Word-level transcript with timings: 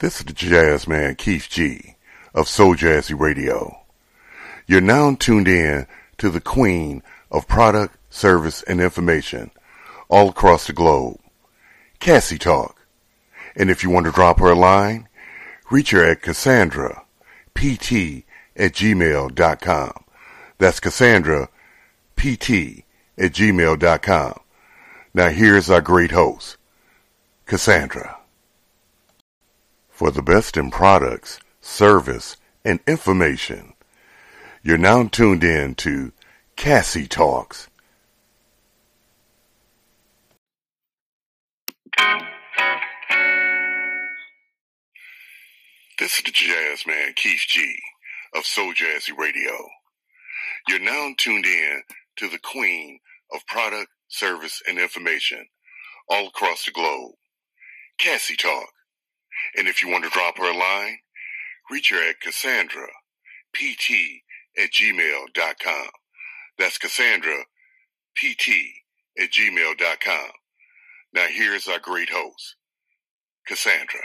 This 0.00 0.20
is 0.20 0.26
the 0.26 0.32
jazz 0.32 0.86
man 0.86 1.16
Keith 1.16 1.48
G 1.50 1.96
of 2.32 2.46
Soul 2.46 2.76
Jazzy 2.76 3.18
Radio. 3.18 3.80
You're 4.68 4.80
now 4.80 5.16
tuned 5.16 5.48
in 5.48 5.88
to 6.18 6.30
the 6.30 6.40
queen 6.40 7.02
of 7.32 7.48
product, 7.48 7.96
service, 8.08 8.62
and 8.62 8.80
information 8.80 9.50
all 10.08 10.28
across 10.28 10.68
the 10.68 10.72
globe, 10.72 11.18
Cassie 11.98 12.38
Talk. 12.38 12.86
And 13.56 13.70
if 13.70 13.82
you 13.82 13.90
want 13.90 14.06
to 14.06 14.12
drop 14.12 14.38
her 14.38 14.50
a 14.50 14.54
line, 14.54 15.08
reach 15.68 15.90
her 15.90 16.04
at 16.04 16.22
Cassandra, 16.22 17.02
pt 17.54 18.22
at 18.54 18.74
gmail.com. 18.74 20.04
That's 20.58 20.78
Cassandra, 20.78 21.48
pt 22.14 22.84
at 23.18 23.32
gmail.com. 23.32 24.40
Now 25.12 25.28
here's 25.30 25.68
our 25.68 25.80
great 25.80 26.12
host, 26.12 26.56
Cassandra. 27.46 28.17
For 29.98 30.12
the 30.12 30.22
best 30.22 30.56
in 30.56 30.70
products, 30.70 31.40
service, 31.60 32.36
and 32.64 32.78
information, 32.86 33.72
you're 34.62 34.78
now 34.78 35.08
tuned 35.08 35.42
in 35.42 35.74
to 35.74 36.12
Cassie 36.54 37.08
Talks. 37.08 37.66
This 45.98 46.18
is 46.18 46.22
the 46.24 46.30
jazz 46.30 46.86
man 46.86 47.14
Keith 47.16 47.42
G 47.48 47.74
of 48.36 48.46
Soul 48.46 48.74
Jazzy 48.74 49.18
Radio. 49.18 49.66
You're 50.68 50.78
now 50.78 51.08
tuned 51.18 51.44
in 51.44 51.82
to 52.18 52.28
the 52.28 52.38
queen 52.38 53.00
of 53.34 53.44
product, 53.48 53.88
service, 54.06 54.62
and 54.68 54.78
information 54.78 55.44
all 56.08 56.28
across 56.28 56.66
the 56.66 56.70
globe, 56.70 57.14
Cassie 57.98 58.36
Talk. 58.36 58.68
And 59.56 59.68
if 59.68 59.82
you 59.82 59.88
want 59.88 60.04
to 60.04 60.10
drop 60.10 60.38
her 60.38 60.50
a 60.50 60.56
line, 60.56 60.98
reach 61.70 61.90
her 61.90 62.08
at 62.08 62.20
Cassandra, 62.20 62.88
pt 63.52 64.22
at 64.58 64.70
gmail.com. 64.70 65.88
That's 66.58 66.78
Cassandra, 66.78 67.44
pt 68.16 68.50
at 69.18 69.30
gmail.com. 69.30 70.30
Now 71.14 71.26
here's 71.30 71.68
our 71.68 71.78
great 71.78 72.10
host, 72.10 72.56
Cassandra. 73.46 74.00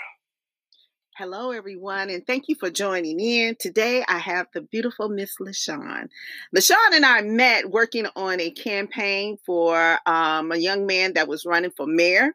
Hello, 1.16 1.52
everyone, 1.52 2.10
and 2.10 2.26
thank 2.26 2.46
you 2.48 2.56
for 2.56 2.72
joining 2.72 3.20
in. 3.20 3.56
Today, 3.60 4.04
I 4.08 4.18
have 4.18 4.48
the 4.52 4.62
beautiful 4.62 5.10
Miss 5.10 5.36
LaShawn. 5.40 6.10
LaShawn 6.56 6.94
and 6.94 7.06
I 7.06 7.22
met 7.22 7.70
working 7.70 8.08
on 8.16 8.40
a 8.40 8.50
campaign 8.50 9.38
for 9.46 10.00
um, 10.08 10.52
a 10.52 10.58
young 10.58 10.88
man 10.88 11.14
that 11.14 11.28
was 11.28 11.46
running 11.46 11.70
for 11.78 11.86
mayor 11.86 12.32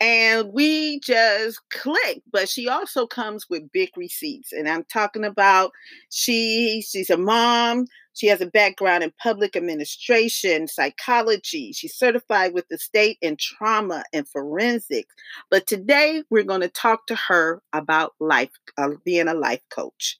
and 0.00 0.52
we 0.52 0.98
just 1.00 1.60
click 1.70 2.20
but 2.32 2.48
she 2.48 2.68
also 2.68 3.06
comes 3.06 3.48
with 3.48 3.70
big 3.72 3.90
receipts 3.96 4.52
and 4.52 4.68
i'm 4.68 4.84
talking 4.84 5.24
about 5.24 5.70
she 6.10 6.84
she's 6.86 7.10
a 7.10 7.16
mom 7.16 7.86
she 8.12 8.26
has 8.26 8.40
a 8.40 8.46
background 8.46 9.04
in 9.04 9.12
public 9.22 9.54
administration 9.54 10.66
psychology 10.66 11.72
she's 11.72 11.94
certified 11.94 12.52
with 12.52 12.66
the 12.68 12.78
state 12.78 13.18
in 13.22 13.36
trauma 13.36 14.02
and 14.12 14.28
forensics 14.28 15.14
but 15.50 15.66
today 15.66 16.22
we're 16.28 16.42
going 16.42 16.60
to 16.60 16.68
talk 16.68 17.06
to 17.06 17.14
her 17.14 17.62
about 17.72 18.14
life 18.18 18.50
uh, 18.78 18.90
being 19.04 19.28
a 19.28 19.34
life 19.34 19.62
coach. 19.70 20.18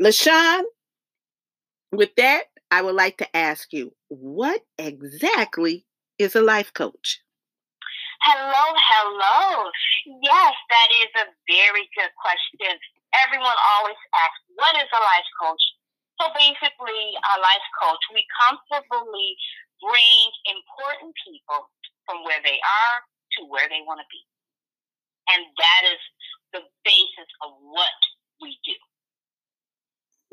Lashawn 0.00 0.62
with 1.92 2.14
that 2.16 2.44
i 2.70 2.82
would 2.82 2.94
like 2.94 3.16
to 3.18 3.36
ask 3.36 3.72
you 3.72 3.92
what 4.08 4.60
exactly 4.78 5.84
is 6.18 6.36
a 6.36 6.42
life 6.42 6.72
coach 6.72 7.20
Hello, 8.22 8.64
hello. 8.74 9.70
Yes, 10.22 10.54
that 10.70 10.88
is 10.90 11.12
a 11.22 11.26
very 11.46 11.86
good 11.94 12.10
question. 12.18 12.74
Everyone 13.14 13.54
always 13.78 14.00
asks, 14.26 14.42
what 14.58 14.74
is 14.74 14.90
a 14.90 15.02
life 15.02 15.30
coach? 15.38 15.64
So 16.18 16.26
basically, 16.34 17.14
a 17.14 17.34
life 17.38 17.68
coach, 17.78 18.02
we 18.10 18.26
comfortably 18.34 19.38
bring 19.78 20.22
important 20.50 21.14
people 21.22 21.70
from 22.06 22.26
where 22.26 22.42
they 22.42 22.58
are 22.58 22.96
to 23.38 23.46
where 23.46 23.70
they 23.70 23.86
want 23.86 24.02
to 24.02 24.08
be. 24.10 24.22
And 25.30 25.46
that 25.54 25.82
is 25.86 26.02
the 26.52 26.62
basis 26.82 27.30
of 27.46 27.54
what 27.62 28.00
we 28.42 28.58
do. 28.66 28.76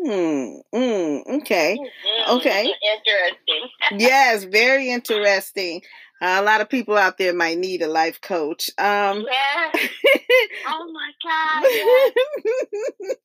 Hmm. 0.02 0.59
Mm, 0.74 1.42
okay. 1.42 1.78
Mm-hmm. 1.78 2.38
Okay. 2.38 2.74
Interesting. 2.82 3.64
yes, 4.00 4.44
very 4.44 4.90
interesting. 4.90 5.82
A 6.22 6.42
lot 6.42 6.62
of 6.62 6.70
people 6.70 6.96
out 6.96 7.18
there 7.18 7.34
might 7.34 7.58
need 7.58 7.81
a 7.81 7.88
life 7.88 8.22
coach. 8.22 8.70
Um, 8.78 9.26
yes. 9.30 9.76
oh 10.68 10.92
my 10.94 11.12
God. 11.22 11.64
Yes. 13.03 13.16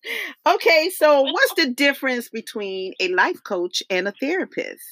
okay, 0.54 0.90
so 0.90 1.22
what's 1.22 1.54
the 1.54 1.68
difference 1.68 2.28
between 2.28 2.94
a 2.98 3.08
life 3.08 3.42
coach 3.44 3.82
and 3.90 4.08
a 4.08 4.12
therapist? 4.12 4.82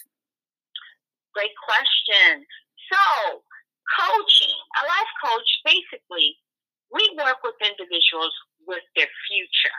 Great 1.35 1.51
question. 1.67 2.47
So, 2.87 3.43
coaching, 3.99 4.55
a 4.55 4.83
life 4.87 5.13
coach, 5.25 5.49
basically, 5.65 6.37
we 6.95 7.03
work 7.19 7.43
with 7.43 7.55
individuals 7.61 8.33
with 8.67 8.83
their 8.95 9.11
future. 9.29 9.79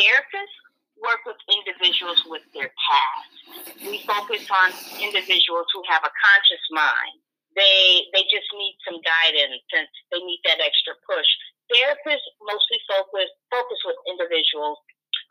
Therapists 0.00 0.60
work 1.04 1.20
with 1.26 1.36
individuals 1.48 2.24
with 2.26 2.42
their 2.54 2.72
past. 2.72 3.76
We 3.84 4.00
focus 4.06 4.48
on 4.48 4.72
individuals 5.00 5.66
who 5.74 5.82
have 5.88 6.04
a 6.04 6.12
conscious 6.12 6.64
mind 6.72 7.20
they 7.56 8.06
they 8.14 8.24
just 8.30 8.50
need 8.54 8.76
some 8.86 8.98
guidance 9.02 9.66
and 9.74 9.86
they 10.14 10.22
need 10.22 10.40
that 10.46 10.62
extra 10.62 10.94
push. 11.06 11.28
Therapists 11.70 12.26
mostly 12.42 12.78
focus 12.86 13.30
focus 13.50 13.80
with 13.86 13.98
individuals 14.10 14.78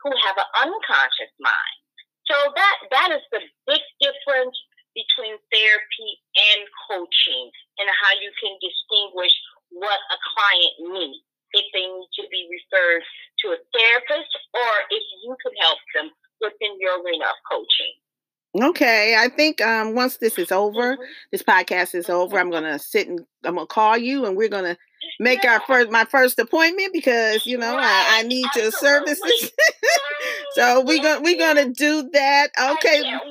who 0.04 0.12
have 0.24 0.36
an 0.36 0.50
unconscious 0.68 1.32
mind. 1.40 1.76
So 2.28 2.36
that 2.54 2.76
that 2.92 3.08
is 3.12 3.24
the 3.32 3.42
big 3.66 3.82
difference 4.00 4.56
between 4.94 5.38
therapy 5.54 6.10
and 6.34 6.60
coaching 6.90 7.46
and 7.78 7.88
how 7.88 8.12
you 8.18 8.30
can 8.42 8.54
distinguish 8.58 9.32
what 9.70 10.00
a 10.10 10.18
client 10.34 10.74
needs 10.98 11.22
if 11.54 11.66
they 11.74 11.86
need 11.86 12.10
to 12.18 12.24
be 12.30 12.46
referred 12.50 13.02
to 13.42 13.54
a 13.54 13.62
therapist 13.74 14.30
or 14.54 14.72
if 14.90 15.04
you 15.22 15.32
can 15.42 15.54
help 15.62 15.78
them 15.94 16.10
within 16.42 16.78
your 16.78 17.02
arena 17.02 17.26
of 17.26 17.38
coaching. 17.46 17.94
Okay, 18.70 19.16
I 19.18 19.28
think 19.28 19.60
um, 19.60 19.96
once 19.96 20.18
this 20.18 20.38
is 20.38 20.52
over, 20.52 20.96
this 21.32 21.42
podcast 21.42 21.92
is 21.94 22.08
over, 22.08 22.38
I'm 22.38 22.50
gonna 22.50 22.78
sit 22.78 23.08
and 23.08 23.18
I'm 23.44 23.56
gonna 23.56 23.66
call 23.66 23.98
you, 23.98 24.26
and 24.26 24.36
we're 24.36 24.48
gonna 24.48 24.76
make 25.18 25.44
our 25.44 25.60
first 25.66 25.90
my 25.90 26.04
first 26.04 26.38
appointment 26.38 26.92
because 26.92 27.46
you 27.46 27.58
know 27.58 27.76
I, 27.76 28.18
I 28.18 28.22
need 28.22 28.46
your 28.54 28.70
services. 28.70 29.50
so 30.52 30.82
we 30.82 31.00
gonna 31.00 31.20
we're 31.20 31.36
gonna 31.36 31.68
do 31.68 32.08
that. 32.12 32.50
Okay, 32.60 33.00
I 33.00 33.02
can't 33.02 33.24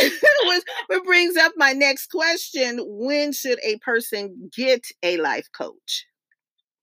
wait. 0.00 0.12
which, 0.46 0.62
which 0.86 1.04
brings 1.04 1.36
up 1.36 1.52
my 1.56 1.72
next 1.72 2.06
question: 2.10 2.78
When 2.86 3.32
should 3.34 3.58
a 3.62 3.76
person 3.78 4.50
get 4.56 4.86
a 5.02 5.18
life 5.18 5.48
coach? 5.54 6.06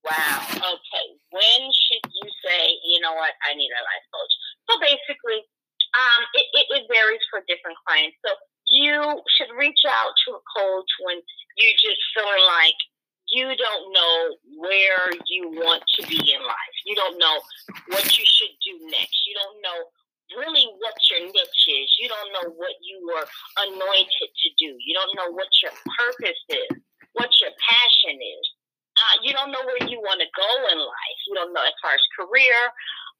Wow. 0.04 0.46
Okay. 0.54 1.06
When 1.32 1.60
should 1.74 2.06
you 2.06 2.30
say, 2.46 2.78
you 2.86 3.00
know 3.00 3.14
what, 3.14 3.32
I 3.42 3.54
need 3.56 3.70
a 3.74 3.82
life 3.82 4.06
coach? 4.14 4.32
So 4.70 4.78
basically, 4.78 5.42
um, 5.96 6.20
it, 6.34 6.46
it, 6.52 6.66
it 6.70 6.84
varies 6.92 7.24
for 7.32 7.40
different 7.48 7.76
clients. 7.86 8.16
So 8.20 8.30
you 8.68 9.22
should 9.36 9.52
reach 9.56 9.80
out 9.88 10.12
to 10.26 10.36
a 10.36 10.42
coach 10.52 10.90
when 11.00 11.18
you 11.56 11.68
just 11.80 12.00
feeling 12.12 12.46
like 12.46 12.78
you 13.32 13.50
don't 13.56 13.92
know 13.92 14.16
where 14.62 15.10
you 15.26 15.50
want 15.58 15.82
to 15.98 16.06
be 16.06 16.18
in 16.18 16.42
life. 16.42 16.76
You 16.84 16.94
don't 16.94 17.18
know 17.18 17.40
what 17.90 18.06
you 18.18 18.24
should 18.26 18.54
do 18.62 18.74
next. 18.86 19.18
You 19.26 19.34
don't 19.34 19.58
know 19.62 19.78
really 20.34 20.66
what 20.82 20.94
your 21.10 21.26
niche 21.26 21.66
is. 21.70 21.88
You 21.98 22.08
don't 22.10 22.30
know 22.34 22.54
what 22.54 22.74
you 22.82 22.98
were 23.06 23.26
anointed 23.66 24.30
to 24.30 24.48
do. 24.58 24.74
You 24.78 24.94
don't 24.94 25.14
know 25.14 25.30
what 25.34 25.50
your 25.62 25.74
purpose 25.98 26.42
is, 26.50 26.70
what 27.14 27.30
your 27.40 27.50
passion 27.62 28.18
is. 28.18 28.46
Uh, 28.96 29.16
you 29.22 29.32
don't 29.34 29.52
know 29.52 29.62
where 29.62 29.90
you 29.90 30.00
want 30.00 30.22
to 30.22 30.30
go 30.34 30.50
in 30.72 30.78
life. 30.78 31.18
You 31.28 31.34
don't 31.34 31.52
know 31.52 31.62
as 31.62 31.76
far 31.82 31.94
as 31.94 32.14
career. 32.16 32.58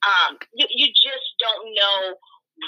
Um, 0.07 0.39
you, 0.55 0.67
you 0.71 0.87
just 0.89 1.29
don't 1.39 1.67
know 1.75 2.17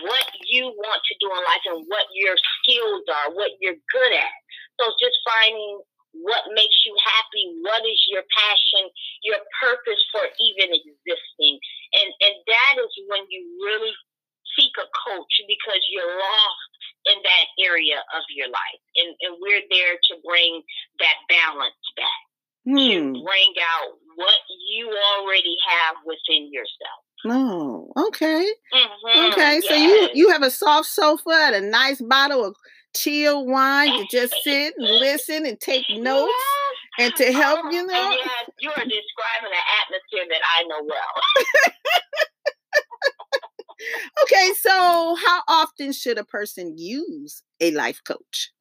what 0.05 0.27
you 0.47 0.69
want 0.69 1.01
to 1.05 1.15
do 1.21 1.29
in 1.33 1.43
life 1.45 1.65
and 1.67 1.85
what 1.89 2.07
your 2.13 2.37
skills 2.61 3.05
are, 3.09 3.35
what 3.35 3.53
you're 3.61 3.81
good 3.93 4.13
at. 4.13 4.35
So 4.79 4.93
it's 4.93 5.01
just 5.01 5.19
finding 5.25 5.81
what 6.13 6.45
makes 6.57 6.77
you 6.85 6.97
happy, 7.01 7.45
what 7.63 7.85
is 7.85 8.01
your 8.09 8.25
passion, 8.33 8.89
your 9.23 9.41
purpose 9.61 10.01
for 10.13 10.25
even 10.41 10.73
existing. 10.75 11.55
And 11.95 12.09
and 12.21 12.35
that 12.47 12.75
is 12.81 12.93
when 13.09 13.25
you 13.29 13.45
really 13.65 13.95
seek 14.57 14.75
a 14.81 14.89
coach 15.09 15.35
because 15.47 15.83
you're 15.93 16.17
lost 16.19 16.71
in 17.13 17.19
that 17.23 17.47
area 17.61 18.01
of 18.17 18.25
your 18.33 18.49
life. 18.49 18.83
And 18.97 19.11
and 19.25 19.33
we're 19.41 19.65
there 19.71 19.97
to 19.97 20.13
bring 20.25 20.63
that 21.01 21.19
balance 21.29 21.85
back 21.97 22.23
Hmm. 22.69 22.77
to 22.77 23.01
bring 23.25 23.53
out 23.65 23.97
what 24.17 24.41
you 24.69 24.91
already 25.17 25.57
have 25.69 25.97
within 26.05 26.53
yourself. 26.53 27.01
Oh, 27.25 27.91
okay. 28.09 28.47
Mhm, 29.19 29.33
Okay, 29.33 29.61
so 29.61 29.75
you 29.75 30.09
you 30.15 30.31
have 30.31 30.43
a 30.43 30.51
soft 30.51 30.89
sofa 30.89 31.31
and 31.31 31.57
a 31.57 31.61
nice 31.61 32.01
bottle 32.01 32.45
of 32.45 32.57
chilled 32.95 33.49
wine 33.49 33.91
to 33.99 34.07
just 34.11 34.35
sit 34.43 34.75
and 34.77 34.87
listen 34.99 35.47
and 35.47 35.61
take 35.61 35.85
notes. 35.91 36.33
and 36.99 37.15
to 37.17 37.33
help 37.33 37.61
you 37.73 37.87
know. 37.87 38.11
yes, 38.11 38.51
you 38.59 38.71
are 38.71 38.85
describing 38.85 39.53
an 39.53 39.67
atmosphere 39.83 40.27
that 40.29 40.41
I 40.59 40.63
know 40.65 40.83
well. 40.83 41.15
okay, 44.25 44.51
so 44.61 45.17
how 45.27 45.43
often 45.49 45.93
should 45.93 46.19
a 46.19 46.25
person 46.25 46.77
use 46.77 47.43
a 47.61 47.71
life 47.71 48.01
coach? 48.05 48.53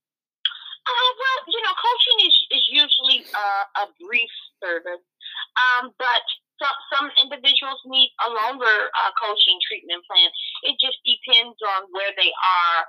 Uh, 0.88 1.12
well, 1.19 1.39
you 1.51 1.62
know, 1.63 1.74
coaching 1.75 2.27
is, 2.27 2.36
is 2.51 2.65
usually 2.69 3.25
uh, 3.33 3.83
a 3.83 3.88
brief 4.07 4.30
service, 4.63 5.04
um, 5.57 5.92
but 5.98 6.24
some, 6.57 6.77
some 6.94 7.07
individuals 7.21 7.81
need 7.86 8.09
a 8.25 8.30
longer 8.33 8.75
uh, 8.94 9.12
coaching 9.18 9.57
treatment 9.65 10.01
plan. 10.09 10.30
It 10.65 10.75
just 10.81 10.98
depends 11.06 11.57
on 11.77 11.89
where 11.94 12.12
they 12.18 12.30
are 12.33 12.80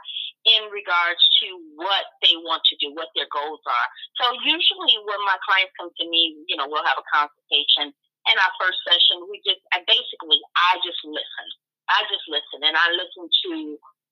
in 0.56 0.72
regards 0.72 1.20
to 1.44 1.48
what 1.76 2.08
they 2.24 2.32
want 2.40 2.64
to 2.72 2.74
do, 2.80 2.96
what 2.96 3.12
their 3.12 3.28
goals 3.28 3.60
are. 3.68 3.88
So 4.20 4.32
usually 4.40 4.96
when 5.04 5.20
my 5.28 5.36
clients 5.44 5.74
come 5.76 5.92
to 5.92 6.04
me, 6.08 6.40
you 6.48 6.56
know, 6.56 6.68
we'll 6.68 6.86
have 6.86 7.00
a 7.00 7.06
consultation. 7.12 7.92
In 8.28 8.36
our 8.36 8.52
first 8.60 8.80
session, 8.84 9.24
we 9.32 9.40
just 9.40 9.60
I 9.72 9.80
basically 9.88 10.40
I 10.52 10.76
just 10.84 11.00
listen. 11.04 11.48
I 11.88 12.04
just 12.12 12.24
listen 12.28 12.60
and 12.60 12.76
I 12.76 12.92
listen 12.92 13.24
to 13.24 13.52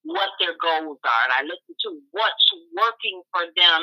what 0.09 0.33
their 0.41 0.57
goals 0.57 0.97
are 1.05 1.23
and 1.29 1.35
I 1.37 1.43
listen 1.45 1.77
to 1.77 1.91
what's 2.17 2.47
working 2.73 3.21
for 3.35 3.45
them 3.53 3.81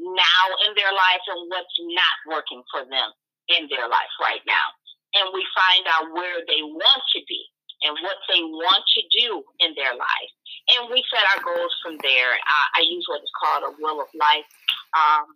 now 0.00 0.44
in 0.68 0.76
their 0.76 0.92
life 0.92 1.24
and 1.28 1.48
what's 1.48 1.76
not 1.96 2.16
working 2.28 2.60
for 2.68 2.84
them 2.84 3.08
in 3.48 3.68
their 3.72 3.88
life 3.88 4.14
right 4.20 4.44
now. 4.44 4.68
And 5.14 5.34
we 5.34 5.42
find 5.54 5.84
out 5.90 6.14
where 6.14 6.42
they 6.46 6.62
want 6.62 7.02
to 7.16 7.20
be 7.26 7.42
and 7.82 7.96
what 8.04 8.18
they 8.28 8.42
want 8.44 8.84
to 8.94 9.02
do 9.10 9.42
in 9.60 9.74
their 9.74 9.96
life. 9.96 10.32
And 10.76 10.92
we 10.92 11.02
set 11.08 11.24
our 11.34 11.42
goals 11.42 11.74
from 11.82 11.96
there. 12.02 12.36
I, 12.36 12.80
I 12.80 12.82
use 12.84 13.04
what 13.08 13.24
is 13.24 13.32
called 13.34 13.64
a 13.64 13.72
wheel 13.80 14.00
of 14.00 14.10
life. 14.14 14.46
Um, 14.94 15.34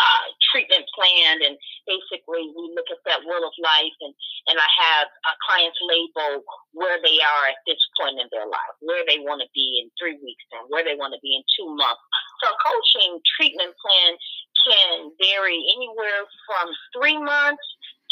uh, 0.00 0.26
treatment 0.48 0.88
plan, 0.96 1.44
and 1.44 1.60
basically 1.84 2.48
we 2.56 2.72
look 2.72 2.88
at 2.88 3.04
that 3.04 3.20
wheel 3.20 3.44
of 3.44 3.52
life, 3.60 3.96
and 4.00 4.16
and 4.48 4.56
I 4.56 4.64
have 4.64 5.06
a 5.28 5.34
clients 5.44 5.76
label 5.84 6.40
where 6.72 6.96
they 7.04 7.20
are 7.20 7.44
at 7.52 7.60
this 7.68 7.80
point 8.00 8.16
in 8.16 8.24
their 8.32 8.48
life, 8.48 8.74
where 8.80 9.04
they 9.04 9.20
want 9.20 9.44
to 9.44 9.48
be 9.52 9.84
in 9.84 9.92
three 10.00 10.16
weeks, 10.24 10.46
and 10.56 10.64
where 10.72 10.80
they 10.80 10.96
want 10.96 11.12
to 11.12 11.20
be 11.20 11.36
in 11.36 11.44
two 11.52 11.68
months. 11.76 12.00
So 12.40 12.48
a 12.48 12.56
coaching 12.64 13.20
treatment 13.36 13.76
plan 13.76 14.10
can 14.64 15.12
vary 15.20 15.60
anywhere 15.76 16.24
from 16.48 16.72
three 16.96 17.20
months 17.20 17.68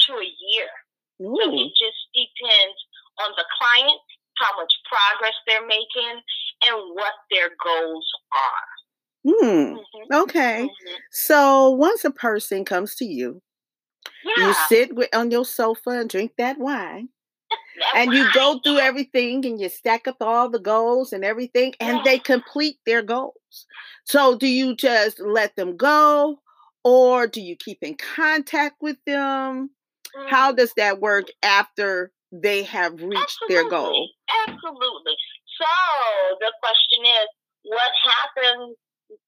to 0.08 0.14
a 0.14 0.32
year. 0.50 0.68
Ooh. 1.22 1.36
So 1.36 1.50
it 1.52 1.72
just 1.76 2.00
depends 2.14 2.78
on 3.20 3.30
the 3.36 3.44
client, 3.60 4.00
how 4.38 4.56
much 4.56 4.72
progress 4.88 5.34
they're 5.46 5.66
making, 5.66 6.22
and 6.66 6.94
what 6.94 7.14
their 7.30 7.50
goals 7.62 8.08
are. 8.32 8.68
Hmm. 9.24 9.74
Mm-hmm. 9.76 10.14
Okay. 10.14 10.62
Mm-hmm. 10.62 10.94
So 11.10 11.70
once 11.70 12.04
a 12.04 12.10
person 12.10 12.64
comes 12.64 12.94
to 12.96 13.04
you, 13.04 13.42
yeah. 14.24 14.46
you 14.48 14.54
sit 14.68 14.94
with, 14.94 15.14
on 15.14 15.30
your 15.30 15.44
sofa 15.44 15.90
and 15.90 16.08
drink 16.08 16.32
that 16.38 16.58
wine. 16.58 17.08
and 17.96 18.12
you 18.12 18.26
go 18.34 18.60
through 18.62 18.78
everything 18.78 19.44
and 19.46 19.58
you 19.58 19.70
stack 19.70 20.06
up 20.06 20.16
all 20.20 20.50
the 20.50 20.58
goals 20.58 21.14
and 21.14 21.24
everything 21.24 21.72
and 21.80 21.98
yeah. 21.98 22.02
they 22.04 22.18
complete 22.18 22.76
their 22.84 23.00
goals. 23.00 23.66
So 24.04 24.36
do 24.36 24.46
you 24.46 24.76
just 24.76 25.18
let 25.18 25.56
them 25.56 25.76
go 25.76 26.40
or 26.84 27.26
do 27.26 27.40
you 27.40 27.56
keep 27.56 27.78
in 27.82 27.96
contact 27.96 28.76
with 28.82 28.98
them? 29.06 29.70
Mm. 30.16 30.30
How 30.30 30.52
does 30.52 30.72
that 30.76 31.00
work 31.00 31.26
after 31.42 32.10
they 32.32 32.62
have 32.64 32.92
reached 33.00 33.38
Absolutely. 33.42 33.54
their 33.54 33.68
goal? 33.68 34.08
Absolutely. 34.48 35.16
So 35.58 35.66
the 36.40 36.52
question 36.62 37.04
is 37.04 37.28
what 37.64 37.92
happens 38.04 38.76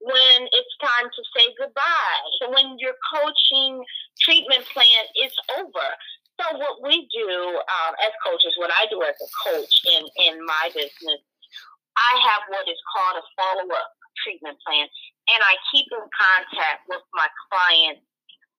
when 0.01 0.39
it's 0.53 0.75
time 0.81 1.09
to 1.09 1.23
say 1.37 1.49
goodbye, 1.57 2.53
when 2.53 2.77
your 2.79 2.95
coaching 3.09 3.83
treatment 4.21 4.65
plan 4.69 5.05
is 5.25 5.33
over. 5.59 5.87
So 6.41 6.57
what 6.57 6.81
we 6.85 7.09
do 7.13 7.31
um, 7.57 7.93
as 8.01 8.13
coaches, 8.25 8.53
what 8.57 8.71
I 8.73 8.87
do 8.89 9.01
as 9.03 9.17
a 9.17 9.31
coach 9.45 9.75
in, 9.89 10.05
in 10.29 10.45
my 10.45 10.69
business, 10.73 11.21
I 11.97 12.13
have 12.17 12.43
what 12.49 12.69
is 12.69 12.81
called 12.93 13.21
a 13.21 13.25
follow-up 13.37 13.91
treatment 14.25 14.57
plan, 14.65 14.89
and 15.29 15.41
I 15.41 15.57
keep 15.73 15.87
in 15.93 16.07
contact 16.13 16.89
with 16.89 17.05
my 17.13 17.29
clients 17.49 18.05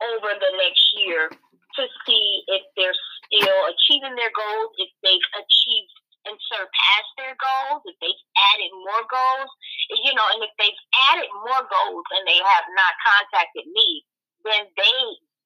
over 0.01 0.29
the 0.33 0.51
next 0.57 0.85
year 0.97 1.29
to 1.77 1.83
see 2.06 2.44
if 2.47 2.63
they're 2.75 2.97
still 3.27 3.59
achieving 3.71 4.15
their 4.15 4.33
goals, 4.33 4.71
if 4.77 4.91
they've 5.03 5.29
achieved 5.38 5.95
and 6.25 6.38
surpassed 6.50 7.13
their 7.18 7.35
goals, 7.38 7.81
if 7.85 7.97
they've 7.97 8.23
added 8.53 8.71
more 8.85 9.06
goals, 9.09 9.51
you 9.89 10.13
know, 10.13 10.27
and 10.35 10.45
if 10.45 10.53
they've 10.62 10.83
added 11.12 11.29
more 11.33 11.65
goals 11.65 12.06
and 12.13 12.23
they 12.29 12.38
have 12.38 12.68
not 12.77 12.94
contacted 13.01 13.65
me, 13.71 14.06
then 14.45 14.69
they 14.77 15.00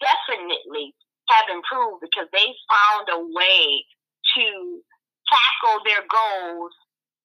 definitely 0.04 0.92
have 1.32 1.48
improved 1.50 2.04
because 2.04 2.28
they 2.32 2.48
found 2.68 3.08
a 3.10 3.22
way 3.22 3.86
to 4.36 4.46
tackle 5.32 5.80
their 5.88 6.04
goals 6.06 6.74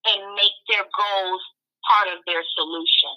and 0.06 0.34
make 0.38 0.56
their 0.70 0.86
goals 0.86 1.42
part 1.84 2.08
of 2.08 2.22
their 2.24 2.42
solution. 2.56 3.14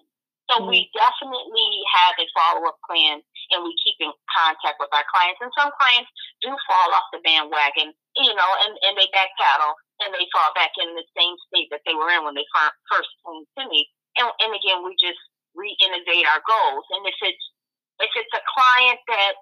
So 0.54 0.70
we 0.70 0.86
definitely 0.94 1.82
have 1.98 2.14
a 2.22 2.30
follow 2.38 2.70
up 2.70 2.78
plan 2.86 3.26
and 3.26 3.60
we 3.66 3.74
keep 3.82 3.98
in 3.98 4.14
contact 4.30 4.78
with 4.78 4.94
our 4.94 5.06
clients. 5.10 5.42
And 5.42 5.50
some 5.58 5.74
clients 5.82 6.14
do 6.46 6.54
fall 6.70 6.94
off 6.94 7.10
the 7.10 7.26
bandwagon, 7.26 7.90
you 8.22 8.34
know, 8.38 8.52
and, 8.62 8.78
and 8.86 8.94
they 8.94 9.10
backpedal 9.10 9.74
and 10.06 10.14
they 10.14 10.30
fall 10.30 10.54
back 10.54 10.78
in 10.78 10.94
the 10.94 11.06
same 11.18 11.34
state 11.50 11.74
that 11.74 11.82
they 11.90 11.98
were 11.98 12.14
in 12.14 12.22
when 12.22 12.38
they 12.38 12.46
first 12.86 13.10
came 13.26 13.42
to 13.58 13.64
me. 13.66 13.90
And, 14.22 14.30
and 14.46 14.54
again, 14.54 14.86
we 14.86 14.94
just 15.02 15.18
re-innovate 15.58 16.30
our 16.30 16.42
goals. 16.46 16.86
And 16.94 17.02
if 17.10 17.18
it's 17.26 17.46
if 18.02 18.14
it's 18.14 18.34
a 18.38 18.44
client 18.46 19.02
that 19.10 19.34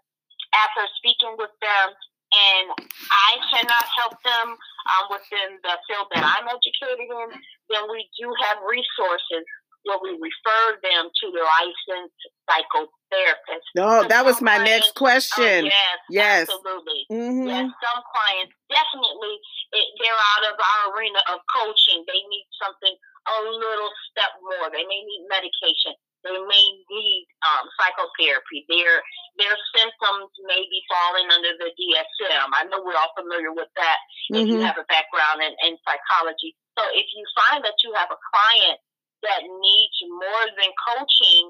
after 0.55 0.87
speaking 0.99 1.35
with 1.39 1.51
them 1.59 1.87
and 2.31 2.67
I 3.11 3.31
cannot 3.51 3.87
help 3.99 4.15
them 4.23 4.55
um, 4.55 5.05
within 5.11 5.59
the 5.63 5.75
field 5.87 6.07
that 6.15 6.23
I'm 6.23 6.47
educated 6.47 7.07
in, 7.07 7.29
then 7.67 7.83
we 7.91 8.07
do 8.15 8.31
have 8.47 8.63
resources 8.63 9.43
where 9.85 9.99
we 10.01 10.13
refer 10.17 10.63
them 10.83 11.09
to 11.09 11.25
the 11.31 11.41
licensed 11.41 12.21
psychotherapist. 12.45 13.65
No, 13.75 14.07
that 14.07 14.25
was 14.25 14.41
my 14.41 14.57
clients, 14.57 14.69
next 14.69 14.91
question. 14.95 15.65
Oh, 15.65 15.71
yes, 15.71 15.97
yes, 16.09 16.39
absolutely. 16.49 17.01
Mm-hmm. 17.11 17.47
Yes, 17.47 17.67
some 17.81 18.01
clients 18.13 18.53
definitely 18.69 19.35
it, 19.71 19.87
they're 19.99 20.23
out 20.37 20.43
of 20.51 20.55
our 20.59 20.83
arena 20.95 21.19
of 21.31 21.39
coaching. 21.47 22.03
They 22.07 22.21
need 22.27 22.47
something 22.59 22.91
a 22.91 23.37
little 23.45 23.91
step 24.11 24.33
more. 24.41 24.67
They 24.71 24.83
may 24.83 25.01
need 25.05 25.23
medication. 25.29 25.95
They 26.21 26.37
may 26.37 26.65
need 26.85 27.25
um, 27.49 27.65
psychotherapy. 27.81 28.61
Their 28.69 29.01
their 29.41 29.57
symptoms 29.73 30.29
may 30.45 30.61
be 30.69 30.79
falling 30.85 31.27
under 31.33 31.53
the 31.57 31.73
DSM. 31.73 32.47
I 32.53 32.69
know 32.69 32.85
we're 32.85 32.97
all 32.97 33.13
familiar 33.17 33.49
with 33.49 33.73
that 33.73 33.99
if 34.29 34.45
mm-hmm. 34.45 34.53
you 34.53 34.57
have 34.61 34.77
a 34.77 34.85
background 34.85 35.41
in, 35.41 35.53
in 35.65 35.81
psychology. 35.81 36.53
So 36.77 36.85
if 36.93 37.09
you 37.17 37.25
find 37.33 37.65
that 37.65 37.73
you 37.81 37.89
have 37.97 38.13
a 38.13 38.19
client 38.21 38.77
that 39.23 39.41
needs 39.45 39.97
more 40.07 40.45
than 40.57 40.71
coaching, 40.87 41.43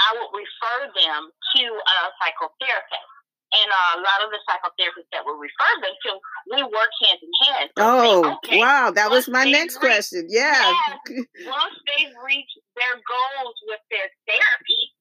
I 0.00 0.08
would 0.18 0.32
refer 0.34 0.78
them 0.92 1.30
to 1.56 1.62
a 1.64 1.96
psychotherapist. 2.20 3.12
And 3.46 3.70
a 3.70 4.02
lot 4.02 4.26
of 4.26 4.34
the 4.34 4.42
psychotherapists 4.42 5.08
that 5.14 5.24
will 5.24 5.38
refer 5.38 5.72
them 5.80 5.94
to, 5.94 6.10
we 6.50 6.62
work 6.66 6.92
hand 7.00 7.20
in 7.22 7.32
hand. 7.46 7.70
oh, 7.78 8.36
okay, 8.42 8.58
wow. 8.58 8.90
That 8.90 9.08
was 9.08 9.28
my 9.28 9.44
next 9.44 9.76
reach, 9.76 9.86
question. 9.86 10.26
Yeah. 10.28 10.74
once 11.46 11.78
they've 11.86 12.12
reached 12.26 12.58
their 12.74 12.98
goals 13.06 13.54
with 13.70 13.80
their 13.88 14.10
therapy, 14.26 14.95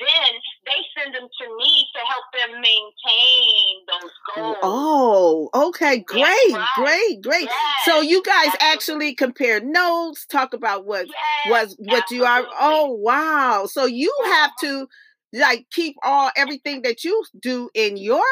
then 0.00 0.32
they 0.64 0.80
send 0.96 1.14
them 1.14 1.28
to 1.28 1.56
me 1.56 1.86
to 1.94 2.00
help 2.06 2.24
them 2.32 2.60
maintain 2.60 3.74
those 3.86 4.10
goals. 4.34 4.56
Oh, 4.62 5.50
okay, 5.54 5.98
great, 5.98 6.24
right. 6.24 6.68
great, 6.76 7.22
great. 7.22 7.44
Yes, 7.44 7.84
so 7.84 8.00
you 8.00 8.22
guys 8.22 8.46
absolutely. 8.60 8.66
actually 8.72 9.14
compare 9.14 9.60
notes, 9.60 10.26
talk 10.26 10.54
about 10.54 10.86
what 10.86 11.06
yes, 11.06 11.50
was 11.50 11.76
what 11.78 12.02
absolutely. 12.02 12.16
you 12.16 12.24
are. 12.24 12.46
Oh, 12.58 12.92
wow! 12.94 13.66
So 13.66 13.84
you 13.84 14.12
have 14.26 14.56
to 14.60 14.88
like 15.32 15.66
keep 15.70 15.96
all 16.02 16.30
everything 16.36 16.82
that 16.82 17.04
you 17.04 17.24
do 17.40 17.70
in 17.74 17.96
your 17.96 18.24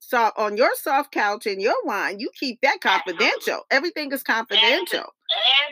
so 0.00 0.30
on 0.36 0.56
your 0.56 0.74
soft 0.74 1.12
couch 1.12 1.46
in 1.46 1.60
your 1.60 1.76
wine. 1.84 2.18
You 2.20 2.30
keep 2.38 2.60
that 2.62 2.80
confidential. 2.80 3.28
Absolutely. 3.30 3.64
Everything 3.70 4.12
is 4.12 4.22
confidential. 4.22 5.14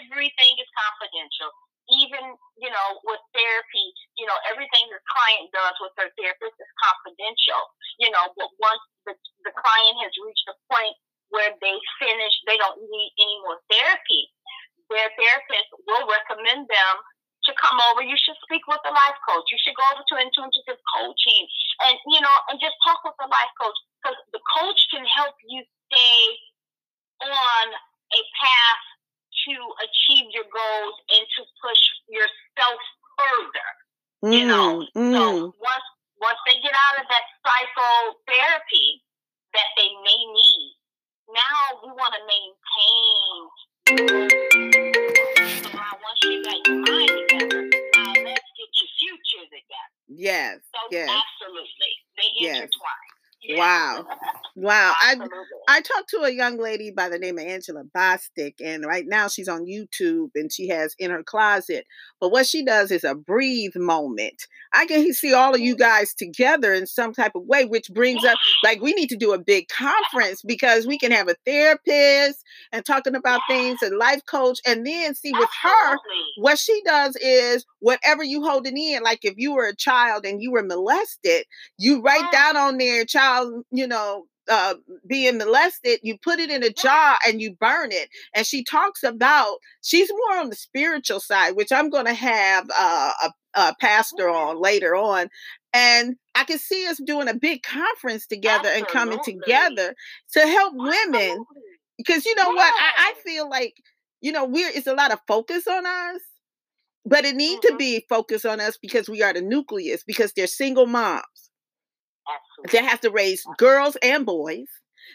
Everything 0.07 0.55
is 0.59 0.69
confidential 0.73 1.51
even, 1.99 2.35
you 2.59 2.71
know, 2.71 2.89
with 3.05 3.23
therapy, 3.35 3.87
you 4.17 4.27
know, 4.27 4.37
everything 4.47 4.87
the 4.89 5.03
client 5.11 5.51
does 5.51 5.77
with 5.83 5.95
their 5.99 6.13
therapist 6.15 6.55
is 6.57 6.73
confidential, 6.79 7.63
you 7.99 8.11
know, 8.11 8.31
but 8.39 8.51
once 8.63 8.85
the, 9.07 9.15
the 9.47 9.55
client 9.55 9.97
has 10.03 10.13
reached 10.23 10.47
a 10.51 10.57
point 10.71 10.95
where 11.31 11.55
they 11.63 11.77
finish, 12.03 12.35
they 12.47 12.59
don't 12.59 12.79
need 12.83 13.11
any 13.19 13.39
more 13.43 13.59
therapy, 13.71 14.31
their 14.91 15.11
therapist 15.15 15.71
will 15.87 16.07
recommend 16.11 16.67
them 16.67 16.95
to 17.47 17.53
come 17.57 17.79
over. 17.91 18.03
You 18.03 18.19
should 18.19 18.37
speak 18.45 18.67
with 18.67 18.83
a 18.85 18.93
life 18.93 19.19
coach. 19.25 19.47
You 19.49 19.59
should 19.63 19.79
go 19.79 19.87
over 19.95 20.05
to 20.05 20.15
intuitive 20.21 20.81
coaching 20.99 21.45
and, 21.87 21.95
you 22.11 22.21
know, 22.21 22.37
and 22.51 22.61
just 22.61 22.77
talk 22.85 23.01
with 23.07 23.17
the 23.17 23.31
life 23.31 23.55
coach 23.57 23.79
because 24.03 24.19
the 24.35 24.43
coach 24.45 24.81
can 24.93 25.07
help 25.07 25.35
you 25.47 25.65
stay 25.89 26.21
on 27.25 27.67
a 28.13 28.21
path 28.43 28.85
to 29.47 29.55
achieve 30.11 30.27
your 30.33 30.45
goals 30.45 30.95
and 31.15 31.27
to 31.37 31.43
push 31.63 31.83
yourself 32.09 32.81
further. 33.19 33.69
Mm, 34.25 34.33
you 34.39 34.47
know, 34.47 34.87
mm. 34.97 35.13
so 35.13 35.55
once 35.61 35.87
once 36.21 36.39
they 36.47 36.61
get 36.61 36.73
out 36.73 37.01
of 37.01 37.07
that 37.09 37.25
psychotherapy 37.41 39.03
that 39.55 39.69
they 39.77 39.89
may 40.05 40.21
need, 40.33 40.77
now 41.33 41.81
we 41.83 41.89
want 41.93 42.13
to 42.15 42.23
maintain. 42.29 43.49
So 45.63 45.69
now 45.73 45.93
once 46.05 46.21
you 46.23 46.45
got 46.45 46.61
your 46.67 46.77
mind 46.77 47.09
together, 47.09 47.63
now 47.97 48.13
let's 48.29 48.51
get 48.53 48.71
your 48.77 48.91
future 49.01 49.45
together. 49.49 49.97
Yes. 50.09 50.59
So 50.75 50.81
yes. 50.91 51.09
absolutely, 51.09 51.93
they 52.17 52.29
Yes. 52.37 52.57
intertwine. 52.57 53.11
Yes. 53.43 53.59
Wow. 53.59 54.07
Wow. 54.57 54.93
I 55.01 55.13
Absolutely. 55.13 55.60
I 55.73 55.83
talked 55.83 56.09
to 56.09 56.23
a 56.23 56.33
young 56.33 56.59
lady 56.59 56.91
by 56.91 57.09
the 57.09 57.19
name 57.19 57.39
of 57.39 57.45
Angela 57.45 57.85
Bostick, 57.97 58.55
and 58.61 58.85
right 58.85 59.05
now 59.07 59.29
she's 59.29 59.47
on 59.47 59.67
YouTube 59.67 60.31
and 60.35 60.53
she 60.53 60.67
has 60.67 60.97
in 60.99 61.13
her 61.13 61.23
closet. 61.23 61.87
But 62.21 62.33
what 62.33 62.47
she 62.47 62.65
does 62.65 62.91
is 62.91 63.05
a 63.05 63.15
breathe 63.15 63.77
moment. 63.77 64.49
I 64.73 64.87
can 64.87 65.13
see 65.15 65.33
all 65.33 65.55
of 65.55 65.61
you 65.61 65.77
guys 65.77 66.13
together 66.13 66.75
in 66.75 66.89
some 66.89 67.13
type 67.13 67.37
of 67.37 67.45
way, 67.45 67.67
which 67.67 67.89
brings 67.95 68.25
up 68.25 68.37
like 68.65 68.81
we 68.81 68.95
need 68.95 69.11
to 69.11 69.17
do 69.17 69.33
a 69.33 69.39
big 69.39 69.69
conference 69.69 70.43
because 70.43 70.89
we 70.89 70.99
can 70.99 71.13
have 71.13 71.29
a 71.29 71.37
therapist 71.47 72.43
and 72.73 72.85
talking 72.85 73.15
about 73.15 73.41
things 73.49 73.81
and 73.81 73.97
life 73.97 74.23
coach, 74.27 74.59
and 74.67 74.85
then 74.85 75.15
see 75.15 75.33
with 75.33 75.51
her 75.63 75.97
what 76.39 76.59
she 76.59 76.83
does 76.85 77.15
is 77.23 77.65
whatever 77.79 78.25
you 78.25 78.43
holding 78.43 78.77
in, 78.77 79.05
like 79.05 79.21
if 79.23 79.35
you 79.37 79.55
were 79.55 79.69
a 79.69 79.77
child 79.77 80.27
and 80.27 80.43
you 80.43 80.51
were 80.51 80.65
molested, 80.65 81.45
you 81.79 82.03
write 82.03 82.33
down 82.33 82.57
on 82.57 82.77
there, 82.79 83.05
child, 83.05 83.63
you 83.71 83.87
know, 83.87 84.25
uh, 84.51 84.75
being 85.07 85.39
molested, 85.39 85.60
you 86.03 86.17
put 86.23 86.39
it 86.39 86.51
in 86.51 86.63
a 86.63 86.71
jar 86.71 87.17
and 87.27 87.41
you 87.41 87.55
burn 87.61 87.93
it. 87.93 88.09
And 88.35 88.47
she 88.47 88.65
talks 88.65 89.03
about 89.03 89.59
she's 89.83 90.11
more 90.11 90.39
on 90.41 90.51
the 90.51 90.57
spiritual 90.57 91.21
side, 91.21 91.57
which 91.57 91.73
I'm 91.73 91.91
going 91.91 92.07
to 92.07 92.15
have 92.15 92.69
uh, 92.77 93.13
a, 93.25 93.31
a 93.61 93.75
pastor 93.81 94.29
on 94.29 94.61
later 94.61 94.95
on. 94.95 95.29
And 95.73 96.17
I 96.35 96.45
can 96.45 96.59
see 96.59 96.87
us 96.89 97.01
doing 97.05 97.29
a 97.29 97.35
big 97.35 97.63
conference 97.63 98.27
together 98.27 98.69
and 98.69 98.87
coming 98.87 99.19
together 99.25 99.95
to 100.33 100.41
help 100.41 100.75
women 100.75 101.45
because 101.99 102.25
you 102.25 102.35
know 102.35 102.49
what 102.49 102.73
I, 102.79 103.11
I 103.11 103.15
feel 103.25 103.49
like 103.49 103.75
you 104.21 104.33
know 104.33 104.45
we're 104.45 104.71
it's 104.71 104.87
a 104.87 104.95
lot 104.95 105.13
of 105.13 105.21
focus 105.29 105.67
on 105.67 105.85
us 105.87 106.21
but 107.05 107.25
it 107.25 107.37
need 107.37 107.61
to 107.63 107.73
Mhm. 107.73 107.79
be 107.79 108.07
focused 108.09 108.47
on 108.47 108.61
us 108.61 108.77
because 108.81 109.09
we 109.09 109.23
are 109.23 109.33
the 109.33 109.41
nucleus 109.43 110.03
because 110.05 110.33
they're 110.33 110.47
single 110.47 110.87
moms 110.87 111.51
Absolutely. 112.29 112.81
that 112.81 112.91
have 112.91 113.01
to 113.01 113.11
raise 113.11 113.45
girls 113.59 113.97
and 114.03 114.25
boys 114.27 114.67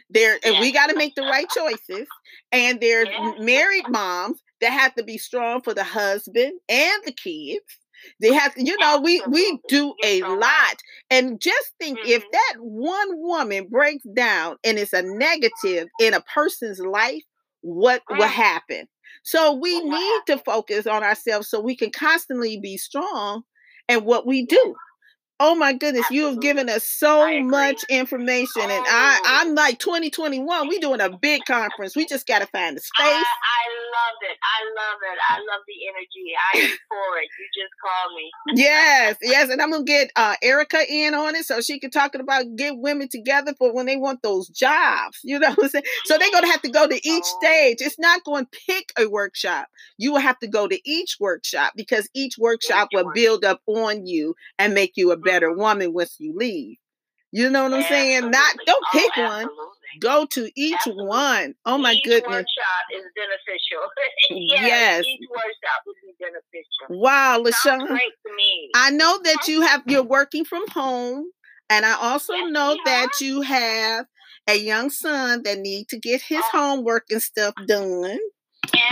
there 0.09 0.39
and 0.43 0.57
we 0.59 0.71
got 0.71 0.87
to 0.87 0.95
make 0.95 1.15
the 1.15 1.23
right 1.23 1.49
choices 1.49 2.07
and 2.51 2.79
there's 2.81 3.09
Yes. 3.09 3.35
married 3.39 3.87
moms 3.87 4.41
that 4.61 4.71
have 4.71 4.93
to 4.95 5.03
be 5.03 5.17
strong 5.17 5.61
for 5.61 5.73
the 5.73 5.83
husband 5.83 6.53
and 6.69 7.03
the 7.05 7.11
kids. 7.11 7.63
They 8.21 8.33
have 8.33 8.53
to 8.55 8.63
you 8.63 8.77
know 8.79 8.99
we 8.99 9.21
we 9.27 9.59
do 9.67 9.95
a 10.03 10.19
You're 10.19 10.29
so 10.29 10.35
right. 10.35 10.39
lot 10.39 10.77
and 11.09 11.39
just 11.39 11.73
think 11.79 11.99
if 12.03 12.23
Mhm. 12.23 12.31
that 12.31 12.55
one 12.59 13.17
woman 13.19 13.67
breaks 13.69 14.03
down 14.15 14.57
and 14.63 14.77
it's 14.77 14.93
a 14.93 15.01
negative 15.01 15.89
in 15.99 16.13
a 16.13 16.21
person's 16.21 16.79
life 16.79 17.23
what 17.61 18.03
will 18.09 18.27
happen? 18.27 18.87
So 19.23 19.53
we 19.53 19.79
need 19.81 20.21
to 20.27 20.37
focus 20.37 20.85
on 20.85 21.03
ourselves 21.03 21.49
so 21.49 21.59
we 21.59 21.75
can 21.75 21.89
constantly 21.91 22.59
be 22.59 22.77
strong 22.77 23.43
and 23.89 24.05
what 24.05 24.25
we 24.27 24.45
do 24.45 24.79
Oh 25.37 25.53
my 25.53 25.73
goodness, 25.73 26.09
you 26.09 26.27
have 26.27 26.39
given 26.39 26.69
us 26.69 26.87
so 26.87 27.41
much 27.41 27.83
information, 27.89 28.61
and 28.61 28.85
I, 28.87 29.19
Oh. 29.21 29.21
I'm 29.47 29.53
like 29.55 29.79
2021. 29.79 30.69
We 30.69 30.79
doing 30.79 31.01
a 31.01 31.09
big 31.09 31.43
conference. 31.45 31.93
We 31.93 32.05
just 32.05 32.25
got 32.25 32.39
to 32.39 32.47
find 32.47 32.77
the 32.77 32.79
space. 32.81 33.05
I 33.05 33.11
love 33.11 34.17
it. 34.21 34.37
I 34.41 34.63
love 34.63 34.97
it. 35.11 35.19
I 35.29 35.37
love 35.39 35.61
the 35.67 35.73
energy. 35.89 36.33
I 36.53 36.57
am 36.59 36.69
for 36.87 37.17
it. 37.19 37.27
You 37.37 37.63
just 37.63 37.73
called 37.83 38.15
me. 38.15 38.31
Yes, 38.55 39.17
yes, 39.21 39.49
and 39.49 39.61
I'm 39.61 39.71
gonna 39.71 39.83
get 39.83 40.09
uh, 40.15 40.35
Erica 40.41 40.79
in 40.89 41.13
on 41.13 41.35
it 41.35 41.43
so 41.45 41.59
she 41.59 41.79
can 41.79 41.91
talk 41.91 42.15
about 42.15 42.45
get 42.55 42.77
women 42.77 43.09
together 43.09 43.53
for 43.57 43.73
when 43.73 43.87
they 43.87 43.97
want 43.97 44.21
those 44.21 44.47
jobs. 44.47 45.19
You 45.23 45.39
know 45.39 45.49
what 45.49 45.63
I'm 45.63 45.69
saying? 45.69 45.85
So 46.05 46.17
they're 46.17 46.31
gonna 46.31 46.47
have 46.51 46.61
to 46.61 46.69
go 46.69 46.87
to 46.87 46.95
each 46.95 47.23
Oh. 47.25 47.39
stage. 47.41 47.77
It's 47.81 47.99
not 47.99 48.23
going 48.23 48.45
to 48.45 48.59
pick 48.67 48.93
a 48.97 49.07
workshop. 49.07 49.67
You 49.97 50.13
will 50.13 50.19
have 50.19 50.39
to 50.39 50.47
go 50.47 50.67
to 50.67 50.79
each 50.89 51.17
workshop 51.19 51.73
because 51.75 52.07
each 52.13 52.37
workshop 52.37 52.89
Each 52.91 52.95
will 52.97 53.11
build 53.13 53.43
up 53.43 53.61
on 53.67 54.05
you 54.05 54.35
and 54.59 54.73
make 54.73 54.93
you 54.95 55.11
a 55.11 55.17
better 55.25 55.53
woman 55.53 55.93
once 55.93 56.15
you 56.19 56.33
leave. 56.35 56.77
You 57.31 57.49
know 57.49 57.63
what 57.65 57.73
I'm 57.73 57.83
saying? 57.83 58.31
Not 58.31 58.55
don't 58.65 58.83
Oh, 58.93 58.99
pick 58.99 59.17
one. 59.17 59.27
absolutely. 59.43 59.71
Go 60.01 60.25
to 60.27 60.51
each 60.55 60.73
Absolutely. 60.75 61.05
one. 61.07 61.55
Oh 61.65 61.77
my 61.77 61.93
each 61.93 62.05
goodness. 62.05 62.29
workshop 62.29 62.85
is 62.93 63.03
beneficial. 63.15 63.83
yes, 64.31 64.61
Yes. 64.67 65.05
Each 65.05 65.29
workshop 65.29 65.81
would 65.87 65.95
be 66.01 66.13
beneficial. 66.19 67.01
Wow, 67.01 67.39
LaShawn. 67.43 67.87
great 67.87 68.13
to 68.27 68.35
me. 68.35 68.69
I 68.75 68.91
know 68.91 69.19
that 69.23 69.47
you 69.47 69.61
have 69.61 69.83
you're 69.87 70.03
working 70.03 70.45
from 70.45 70.67
home, 70.69 71.25
and 71.69 71.85
I 71.85 71.93
also 71.95 72.33
Yes, 72.33 72.51
know 72.51 72.77
that 72.85 73.09
you 73.21 73.41
have 73.41 74.05
a 74.47 74.55
young 74.55 74.89
son 74.89 75.43
that 75.43 75.59
need 75.59 75.89
to 75.89 75.99
get 75.99 76.21
his 76.21 76.41
Oh. 76.53 76.59
homework 76.59 77.05
and 77.09 77.21
stuff 77.21 77.53
done. 77.67 78.19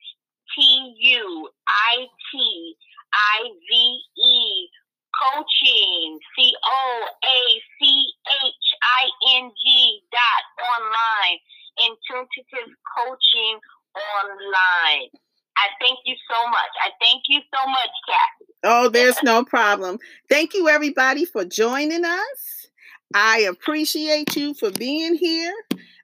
T 0.53 0.55
U 0.97 1.49
I 1.67 2.07
T 2.31 2.75
I 3.13 3.49
V 3.69 4.01
E 4.17 4.69
coaching 5.13 6.17
c 6.35 6.57
o 6.65 7.05
a 7.21 7.61
c 7.77 7.79
h 8.25 8.67
i 8.81 9.05
n 9.37 9.53
g 9.53 10.01
dot 10.09 10.43
online 10.57 11.37
intuitive 11.85 12.73
coaching 12.97 13.61
online 13.95 15.09
i 15.57 15.67
thank 15.79 15.99
you 16.05 16.15
so 16.29 16.39
much 16.49 16.73
i 16.81 16.89
thank 16.99 17.23
you 17.29 17.39
so 17.53 17.69
much 17.69 17.93
Cassie 18.07 18.53
Oh, 18.63 18.87
there's 18.87 19.21
no 19.23 19.43
problem. 19.43 19.99
Thank 20.29 20.53
you, 20.53 20.69
everybody, 20.69 21.25
for 21.25 21.43
joining 21.43 22.05
us. 22.05 22.67
I 23.13 23.39
appreciate 23.39 24.35
you 24.37 24.53
for 24.53 24.71
being 24.71 25.15
here. 25.15 25.53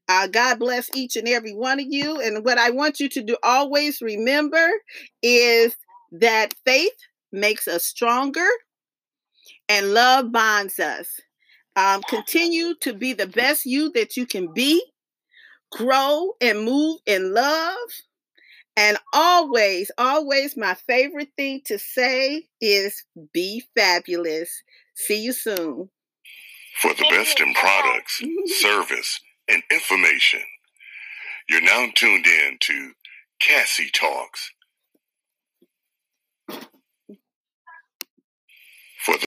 Uh, 0.10 0.28
God 0.28 0.60
bless 0.60 0.94
each 0.94 1.16
and 1.16 1.28
every 1.28 1.54
one 1.54 1.80
of 1.80 1.86
you. 1.88 2.20
And 2.20 2.44
what 2.44 2.58
I 2.58 2.72
want 2.72 3.00
you 3.00 3.08
to 3.10 3.24
do 3.24 3.38
always 3.44 4.02
remember 4.02 4.70
is 5.24 5.76
that 6.12 6.54
faith 6.66 6.92
makes 7.32 7.68
us 7.68 7.86
stronger 7.86 8.48
and 9.70 9.94
love 9.94 10.32
bonds 10.32 10.80
us. 10.80 11.08
Um, 11.76 12.02
continue 12.10 12.74
to 12.82 12.94
be 12.94 13.14
the 13.14 13.28
best 13.28 13.66
you 13.66 13.90
that 13.94 14.18
you 14.18 14.26
can 14.26 14.52
be, 14.54 14.84
grow 15.72 16.34
and 16.42 16.64
move 16.64 17.00
in 17.06 17.34
love. 17.34 17.90
And 18.78 18.98
always, 19.14 19.92
always, 19.98 20.56
my 20.56 20.74
favorite 20.74 21.32
thing 21.36 21.62
to 21.66 21.78
say 21.78 22.48
is 22.62 23.04
be 23.34 23.64
fabulous. 23.76 24.64
See 24.96 25.22
you 25.22 25.34
soon. 25.34 25.90
For 26.82 26.94
the 26.94 27.06
best 27.10 27.42
in 27.42 27.54
products, 27.54 28.22
service, 28.62 29.20
and 29.50 29.62
information, 29.70 30.42
you're 31.50 31.62
now 31.62 31.88
tuned 31.94 32.26
in 32.26 32.58
to 32.62 32.94
Cassie 33.42 33.90
Talks 33.92 34.54